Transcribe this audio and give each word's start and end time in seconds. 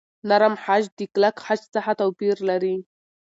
نرم 0.29 0.53
خج 0.63 0.83
د 0.97 0.99
کلک 1.13 1.35
خج 1.45 1.59
څخه 1.73 1.91
توپیر 1.99 2.35
لري. 2.49 2.75